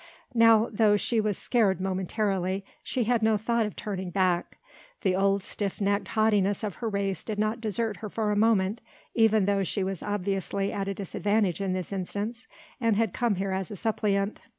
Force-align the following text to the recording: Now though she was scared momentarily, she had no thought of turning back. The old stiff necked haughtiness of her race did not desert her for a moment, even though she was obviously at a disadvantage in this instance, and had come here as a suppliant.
Now 0.33 0.67
though 0.71 0.97
she 0.97 1.21
was 1.21 1.37
scared 1.37 1.79
momentarily, 1.79 2.65
she 2.81 3.03
had 3.03 3.21
no 3.21 3.37
thought 3.37 3.67
of 3.67 3.75
turning 3.75 4.09
back. 4.09 4.57
The 5.01 5.15
old 5.15 5.43
stiff 5.43 5.79
necked 5.79 6.07
haughtiness 6.07 6.63
of 6.63 6.77
her 6.77 6.89
race 6.89 7.23
did 7.23 7.37
not 7.37 7.61
desert 7.61 7.97
her 7.97 8.09
for 8.09 8.31
a 8.31 8.35
moment, 8.35 8.81
even 9.13 9.45
though 9.45 9.63
she 9.63 9.83
was 9.83 10.01
obviously 10.01 10.73
at 10.73 10.87
a 10.87 10.95
disadvantage 10.95 11.61
in 11.61 11.73
this 11.73 11.93
instance, 11.93 12.47
and 12.79 12.95
had 12.95 13.13
come 13.13 13.35
here 13.35 13.51
as 13.51 13.69
a 13.69 13.75
suppliant. 13.75 14.39